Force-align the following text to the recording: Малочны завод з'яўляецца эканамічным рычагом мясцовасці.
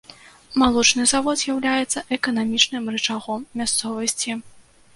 Малочны 0.61 1.03
завод 1.11 1.35
з'яўляецца 1.41 2.03
эканамічным 2.19 2.89
рычагом 2.95 3.47
мясцовасці. 3.61 4.31